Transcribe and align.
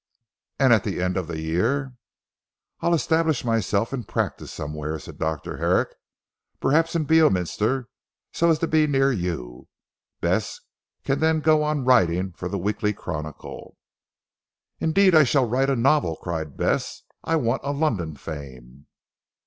"And 0.59 0.73
at 0.73 0.83
the 0.83 0.99
end 0.99 1.15
of 1.15 1.27
the 1.27 1.39
year?" 1.39 1.93
"I'll 2.79 2.95
establish 2.95 3.45
myself 3.45 3.93
in 3.93 4.03
practice 4.05 4.51
somewhere," 4.51 4.97
said 4.97 5.19
Dr. 5.19 5.57
Herrick, 5.57 5.89
"perhaps 6.59 6.95
in 6.95 7.03
Beorminster 7.05 7.87
so 8.33 8.49
as 8.49 8.57
to 8.57 8.67
be 8.67 8.87
near 8.87 9.11
you. 9.11 9.67
Bess 10.19 10.59
can 11.03 11.19
then 11.19 11.39
go 11.39 11.61
on 11.61 11.85
writing 11.85 12.31
for 12.31 12.49
the 12.49 12.57
'Weekly 12.57 12.93
Chronicle.'" 12.93 13.77
"Indeed, 14.79 15.13
I 15.13 15.23
shall 15.23 15.47
write 15.47 15.69
a 15.69 15.75
novel," 15.75 16.15
cried 16.15 16.57
Bess, 16.57 17.03
"I 17.23 17.35
want 17.35 17.61
a 17.63 17.69
London 17.71 18.15
fame." 18.15 18.87